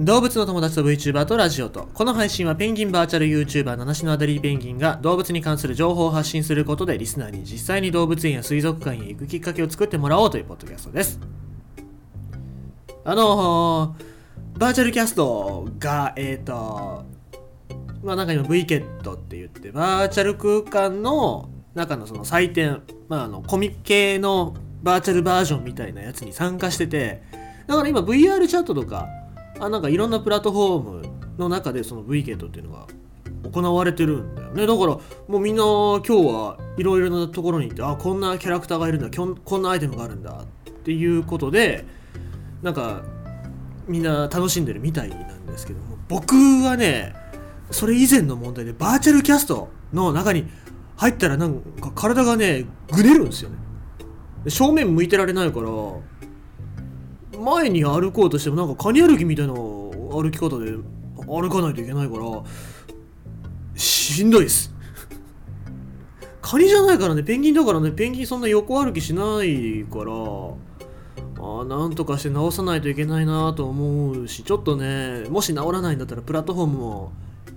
[0.00, 11.20] 動物の友達と VTuber とラジオとこの配信はペンギンバーチャル YouTuber 七種のアダリーペンギンが動物に関する情報を発信することでリスナーに実際に動物園や水族館へ行くきっかけを作ってもらおうというポッドキャストです。
[13.04, 17.04] あのー、バーチャルキャストがえっ、ー、と
[18.02, 27.22] まあなんか今 V ケットって言ってバーチャル空間の中のその祭典まああのコミ系のバーチャルバージョンみたいなやつに参加してて
[27.66, 29.06] だから今 VR チャットとか
[29.62, 31.02] あなんかいろんなプラットフォーム
[31.38, 32.86] の中でその V ケットっていうのが
[33.52, 34.66] 行われてるんだよね。
[34.66, 39.10] だからもうみんな今日はいろいろなところに行ってあこんなキャラクターがいるんだ。
[39.44, 41.84] こんなアイテムがあるんだっていうことで
[42.60, 43.02] なんか
[43.86, 47.14] みんな楽しんでるみたいなんですけども僕はね
[47.70, 50.46] それ以前の問題でバーチャルキャストの中に
[50.96, 53.56] 入ったらなんか体がねぐねるんですよね。
[54.48, 55.68] 正面向いてられないから
[57.42, 60.72] 前に歩こうとしてもなんかカニ歩きみたいな歩き方で
[61.26, 62.42] 歩かないといけないから
[63.74, 64.72] しんどいです。
[66.40, 70.12] カニじゃないからねペンギンだからねペンギンそんな横歩きしないから
[71.44, 77.12] あなんとかして直さないといけないなと思うしちょっとねもし直らないんだったらプラットフォームも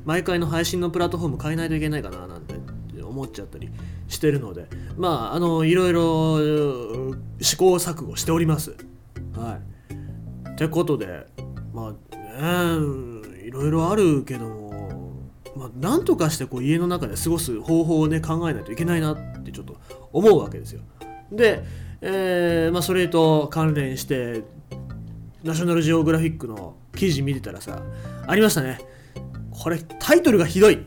[0.05, 2.55] 毎回の配信のプラットフォーム変えないといけないかななんて
[3.01, 3.69] 思っちゃったり
[4.07, 8.77] してるのでまああのいろいろ試行錯誤しております。
[10.55, 11.27] ってことで
[11.73, 15.11] まあねいろいろあるけども、
[15.55, 19.77] まあ、なんとかしてこう家の中で過ごす方法をね考えないといけないなってちょっと
[20.13, 20.81] 思うわけですよ。
[21.31, 21.63] で、
[22.01, 24.43] えー、まあ、それと関連して
[25.43, 27.81] ナショナルジオグラフィックの記事見てたらさ
[28.25, 28.79] ありましたね。
[29.51, 30.85] これタイトルがひどい。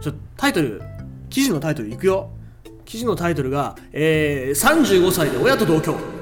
[0.00, 0.80] ちょタイトル
[1.28, 2.30] 記事のタイトルいくよ。
[2.84, 6.15] 記事のタイトルが、えー、35歳で親と同居。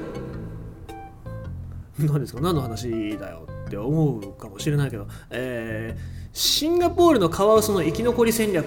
[1.99, 2.41] 何ですか？
[2.41, 8.65] 何の話だよって思うかもしれないけど、えー、シンガポールのカワウソの生き残り戦略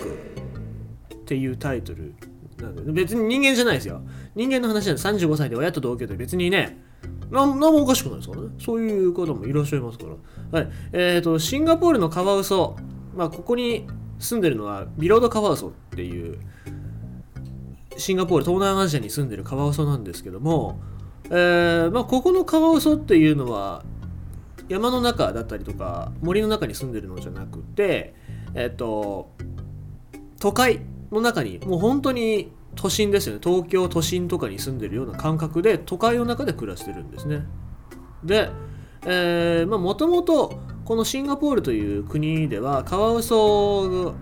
[1.15, 2.15] っていうタイトル
[2.61, 4.01] なんで別に人間じゃないですよ。
[4.35, 6.83] 人間の話なんで35歳で親と同居で別にね
[7.31, 8.49] 何もおかしくないですからね。
[8.59, 10.05] そういう方もいらっしゃいますか
[10.53, 10.59] ら。
[10.61, 10.71] はい。
[10.93, 12.77] えーと、シンガポールのカワウソ
[13.15, 13.87] まあここに
[14.19, 16.39] 住んでるのはビロードカワウソっていう
[17.99, 20.81] シンガポール東南アジアに住んでるカワウソなんですけども
[21.31, 23.85] えーまあ、ここのカワウソっていうのは
[24.69, 28.15] 山の中だったりとか森の中に住んでるのじゃなくて、
[28.55, 29.31] えっ、と
[30.41, 30.81] 都会
[31.11, 33.41] の中にもう本当に都心ですよね。
[33.43, 37.45] 東京都心とかに住んでるような感覚で都会の中で暮らしてるんですね。
[38.23, 38.51] で
[39.67, 44.15] もともとこのシンガポールという国ではカワウソ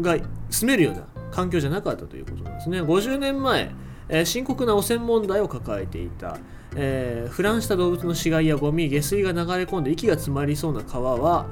[0.00, 0.16] が
[0.50, 2.82] 住めるような環境じゃなかったということなんですね。
[2.82, 3.70] 50年前
[4.08, 6.38] えー、深刻な汚染問題を抱えていた、
[6.76, 11.46] えー、腐乱した動物の死骸やゴミ下水が流れ込んで息が詰まりそうな川は、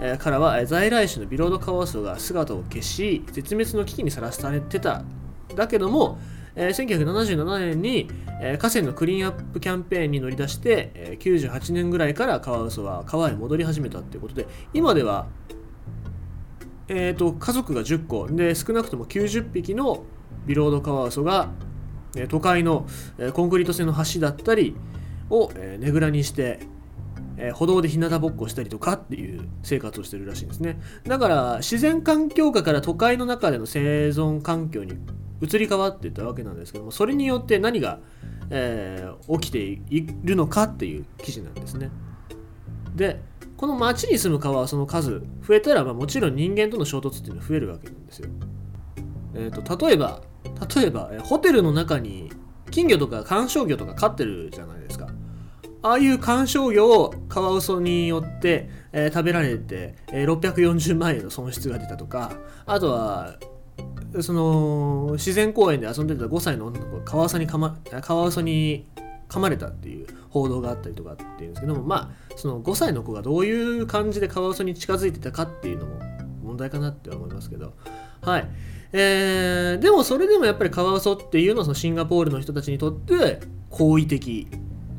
[0.00, 5.04] えー、からは在来種のビロードカワウソが姿を消し絶滅の危機にさらされてた。
[5.54, 6.18] だけども、
[6.54, 8.08] えー、1977年に、
[8.40, 15.26] えー、河川のクリーンアップキャンペーンに乗り出して、えー、98年ぐらいからカワウソは川へ戻り始めたということで今では、
[16.88, 18.26] えーと、家族が10個。
[18.28, 20.04] で少なくとも90匹の
[20.46, 21.50] ビロードカワウソが
[22.28, 22.86] 都会の
[23.32, 24.76] コンクリート製の橋だったり
[25.30, 26.60] をねぐらにして
[27.54, 30.80] 歩道で日向ぼっこしたりとかっていう生活をしてるらしいんですね。
[31.04, 34.94] だから自然環境下から都会の中での生存環境に
[35.40, 37.98] 移り変わっていったわけなんですけどもそれによって何が、
[38.50, 41.90] えー、起きているのかっていう記事なんですね。
[42.94, 43.20] で
[43.56, 48.28] この町に住む川はその数増えたら、まあ、もちろん人間との衝突っていうのは増えるわけなんですよ、
[49.34, 50.20] えーと例えば
[50.74, 52.30] 例えばホテルの中に
[52.70, 55.08] 金魚とか観賞魚とか飼ってるじゃないですか。
[55.82, 62.32] ああいう観賞魚をカワウソによって、えー、食べられて、えー、640万円の損失が出たとか
[62.66, 63.34] あとは
[64.20, 68.86] その自然公園で遊んでた5歳の女の子がカワウソにかまカワウソに
[69.28, 75.98] 噛まれたっていう報道があったりとかっていうんですけどもまあその5歳の子がどういう感じでカワウソに近づいてたかっていうのも
[76.44, 77.72] 問題かなって思いますけど。
[78.20, 78.48] はい。
[78.92, 83.40] えー、でもそれでもやっぱりカワウソっていうのはそのシンガポールの人たちにとって
[83.70, 84.48] 好意的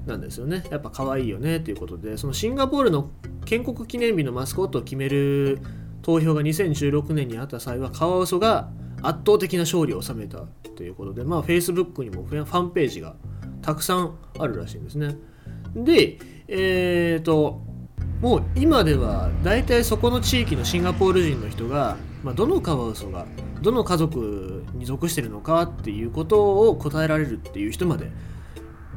[0.07, 0.63] なんですよね。
[0.71, 3.09] やっぱ可愛いよねということでそのシンガポールの
[3.45, 5.59] 建国記念日のマスコットを決める
[6.01, 8.69] 投票が2016年にあった際はカワウソが
[9.01, 10.39] 圧倒的な勝利を収めた
[10.75, 13.15] ということでまあ Facebook にもファンページが
[13.61, 15.17] たくさんあるらしいんですね。
[15.75, 16.17] で
[16.47, 17.61] えっ、ー、と
[18.21, 23.25] もう今では大体そこの地域のシンガポール人の人が、まあ、どのカワウソが
[23.63, 28.11] どの家族に属してるのかっていうことを答えられるっていう人まで、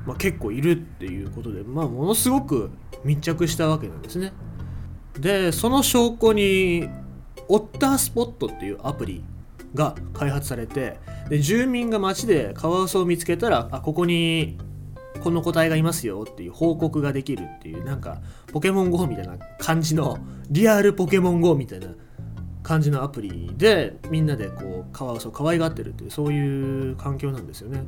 [0.04, 2.70] まあ、結構いるっていうことで、まあ、ものすごく
[3.04, 4.32] 密着したわけなんですね。
[5.18, 6.88] でその証拠に
[7.48, 9.24] オッタースポットっていうアプリ
[9.74, 10.98] が開発されて
[11.30, 14.58] で住民が街でカワウソを見つけたらあここに
[15.22, 18.20] この個体がいますよっていう報告ができるっていうなんか
[18.52, 20.19] ポケモン GO みたいな感じの
[20.50, 21.88] リアルポケモン GO みたいな
[22.66, 27.84] 感じのアプリでみんなでこうカワウソを可愛がってるっていうそういう環境なんですよね。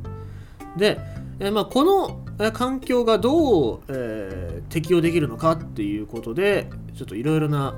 [0.76, 1.00] で、
[1.40, 7.74] えまあ、この環境がどう、えー、適用できるのかっていうことでちょっといろいろな、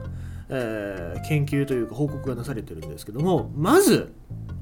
[0.51, 4.13] えー、研究というか報告がなされてるんですけどもまず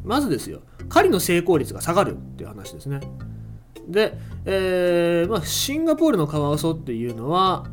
[0.04, 3.00] まずですよ狩りの成功率が下がるっていう話ですね。
[3.88, 7.66] で、えーまあ、シンガポールのカワウソっていうのは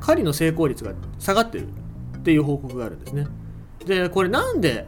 [0.00, 1.68] 狩りの成功率が下がってる
[2.18, 3.28] っていう報告があるんですね。
[3.86, 4.86] でこれなんで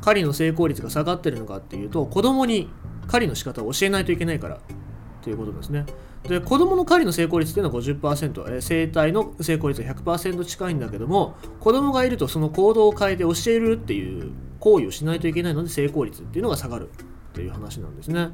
[0.00, 2.68] 狩りの成功率が下がってるのかっていうと子供に
[3.08, 4.60] 狩りの仕方を教えないといけないから
[5.22, 5.86] ということですね。
[6.22, 18.30] で子供の狩りの成功率っていうのは50%、えー、生体の成功率は100%近いんだけども子供がいるとその行動を変えて教えるっていう行為をしないといけないので成功率っていうのが下がるっていう話なんですね。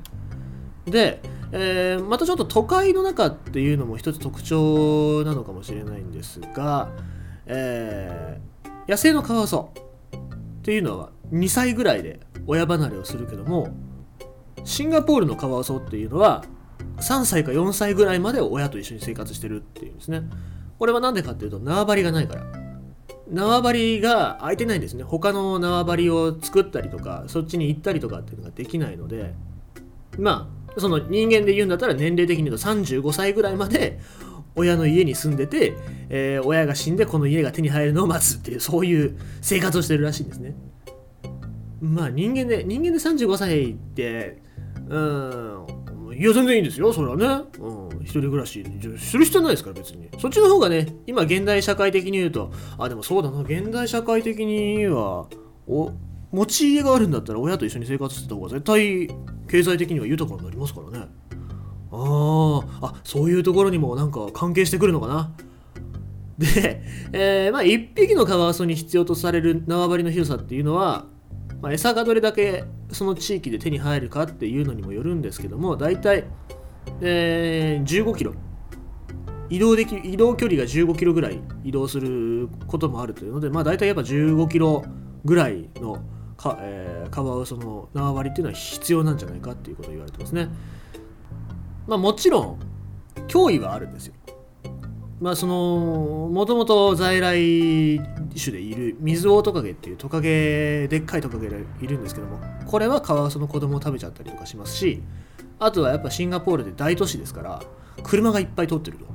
[0.87, 1.21] で、
[1.53, 6.91] えー、またちょっと都会の中っていうのも一つ特徴なのかもしれないんですが、
[7.47, 9.73] えー、野生のカワウソ。
[10.63, 13.69] っていうのは2歳ぐらいで親離れをするけども
[14.63, 16.45] シンガポールのカワウソっていうのは
[16.99, 20.23] 3歳か4歳ぐらいまで親と一緒に生活してるっていうんですね。
[20.79, 22.45] これは何でかっていうと縄張りがないから。
[23.29, 25.03] 縄張りが空いてないんですね。
[25.03, 29.35] 他の縄張りを作ったりとかそっちに行ったりとかっていうのができないので。
[30.19, 34.01] まあその人間で言うんだったら年齢的に言うと35歳ぐらいまで
[34.55, 35.75] 親の家に住んでて、
[36.09, 40.55] えー、親が死んでこの家が手に入るのを待つっていうそういう生活をしてるらしいんですね。
[41.81, 44.41] まあ人間で人間で35歳って
[44.89, 45.67] うん
[46.17, 46.93] いや全然いいんですよ。
[46.93, 47.27] それはね、
[47.59, 48.65] うん、一人暮らし。
[48.99, 50.09] する必要ないですから別に。
[50.19, 53.41] そっちの方がね今現代社会的に言うとあでもそうだな。
[53.41, 55.27] 現代社会的には
[55.67, 55.93] お
[56.31, 59.09] 持ち家があるんだったら親と一緒に生活してた方が絶対
[59.49, 61.09] 経済的には豊かになりますからね。
[61.93, 65.33] ああそういうところにもなんか関係してくるのかな？
[66.39, 71.05] で、えー、まあ1匹のカワウソに必要とされる縄張りの広さっていうのは、
[71.61, 76.25] まあ、餌がどれだけその地域で手に入るかっていうのにもよるんですけども大体、
[77.03, 78.33] えー、15キロ
[79.51, 84.83] 移動でき移動距離が15キロぐらい移動することもあるというのでまあ大体やっぱ15キロ
[85.27, 85.99] ぐらいの
[86.39, 90.49] か、えー、カワウソの縄張りっていうのは必要なんじゃないかっていうことを言われてますね。
[91.87, 92.59] まあもちろん
[93.29, 94.15] 脅威はあるんですよ。
[95.21, 98.01] まあそのもともと在来
[98.37, 105.01] 種でいる水オオトカゲっていうトカゲでっかいトカゲがいるんですけどもこれはカワウソの子供を食べちゃったりとかしますし
[105.61, 107.63] あとはやっぱシンガポールで大都市ですから
[108.03, 109.07] 車がいっぱい通ってると。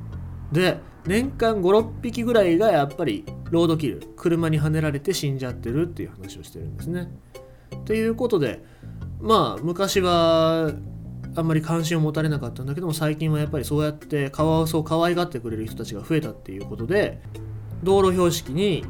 [0.54, 7.12] で年間56匹ぐらいがやっぱりロードキル車にはねられて死んじゃってるっていう話をしてるんですね。
[7.84, 8.64] ということで
[9.19, 10.72] まあ昔は
[11.38, 17.22] あんまり関心を持たれなかったんだけども最近はやっぱりそうやってカワウソを可愛がってくれる人たちが増えたっていうことで
[17.84, 18.84] 道路標識に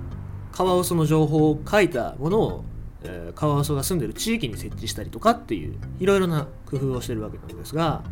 [0.54, 2.66] カワウソの情報を書いたものを、
[3.04, 8.04] え、カワウソが住んでる地域に設置したりとかっていういろいろな工夫をしてるわけなんですが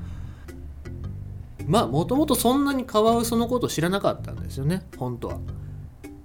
[1.65, 5.39] まあもともとそんなにカワウソのこと知らなかったんですよね本当は。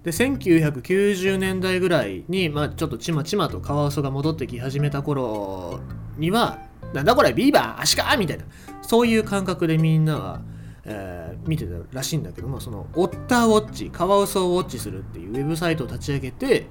[0.02, 5.80] で1990年代ぐらいに、まあ、ちょっとちまちまとカワウソが戻ってき始めた頃
[6.16, 8.44] にはなんだこれビーバーアシカみたいな
[8.82, 10.40] そういう感覚でみんなは、
[10.84, 16.66] えー、見てたらしいんだけどもその Otter Watch カワウソウォッチするっていうウェブサイトを立ち上げて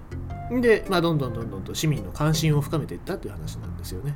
[0.51, 4.15] で、まあ、どんどんどんどんと市民の関心を深めていったっていう話なんですよね。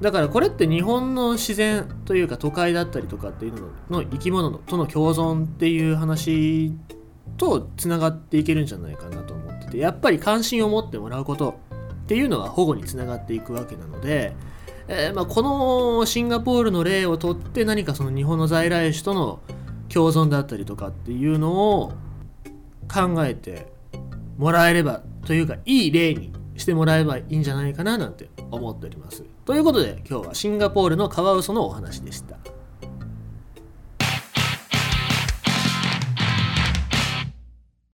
[0.00, 3.68] だからこれって日本の自然というか都会だったりとかっていうの
[4.02, 6.72] の生き物との共存っていう話
[7.36, 11.60] とつながっていけるんじゃないかなと思っててやっぱり関心を持ってもらうこと
[12.02, 14.34] っていうのは保護につながっていくわけなので、
[14.94, 19.40] えー、まあ、このシンガポールの例をとって何かその日本の在来種との
[19.88, 21.92] 共存だったりとかっていうのを
[22.92, 23.72] 考えて
[24.36, 29.24] もらえればというかいい例にしてもらえばいいんじゃないかななんて思っております。
[29.46, 32.36] ということで今日はシンガポールのカワウソのお話でした。